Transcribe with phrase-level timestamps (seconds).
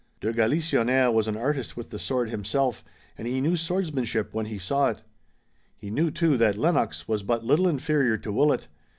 [0.19, 2.83] De Galisonnière was an artist with the sword himself,
[3.19, 5.03] and he knew swordsmanship when he saw it.
[5.77, 8.67] He knew, too, that Lennox was but little inferior to Willet.